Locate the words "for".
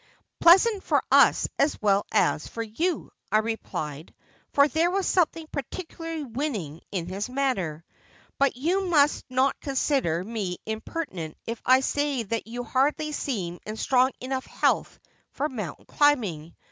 0.83-1.03, 2.47-2.63, 4.51-4.67, 15.33-15.47